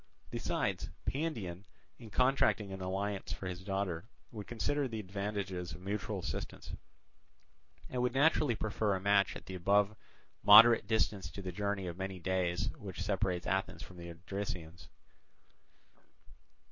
Besides, 0.31 0.89
Pandion 1.05 1.63
in 1.99 2.09
contracting 2.09 2.73
an 2.73 2.81
alliance 2.81 3.31
for 3.33 3.45
his 3.45 3.63
daughter 3.63 4.03
would 4.31 4.47
consider 4.47 4.87
the 4.87 4.99
advantages 4.99 5.73
of 5.73 5.81
mutual 5.81 6.17
assistance, 6.21 6.71
and 7.87 8.01
would 8.01 8.15
naturally 8.15 8.55
prefer 8.55 8.95
a 8.95 8.99
match 8.99 9.35
at 9.35 9.45
the 9.45 9.53
above 9.53 9.95
moderate 10.41 10.87
distance 10.87 11.29
to 11.29 11.43
the 11.43 11.51
journey 11.51 11.85
of 11.85 11.97
many 11.99 12.17
days 12.17 12.71
which 12.77 13.03
separates 13.03 13.45
Athens 13.45 13.83
from 13.83 13.97
the 13.97 14.09
Odrysians. 14.11 14.87